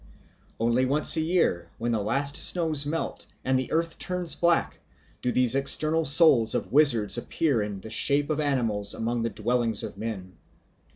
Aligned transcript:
Only 0.59 0.87
once 0.87 1.15
a 1.15 1.21
year, 1.21 1.69
when 1.77 1.91
the 1.91 2.01
last 2.01 2.35
snows 2.35 2.87
melt 2.87 3.27
and 3.45 3.59
the 3.59 3.71
earth 3.71 3.99
turns 3.99 4.33
black, 4.33 4.79
do 5.21 5.31
these 5.31 5.53
external 5.55 6.05
souls 6.05 6.55
of 6.55 6.71
wizards 6.71 7.19
appear 7.19 7.61
in 7.61 7.81
the 7.81 7.91
shape 7.91 8.31
of 8.31 8.39
animals 8.39 8.95
among 8.95 9.21
the 9.21 9.29
dwellings 9.29 9.83
of 9.83 9.99
men. 9.99 10.37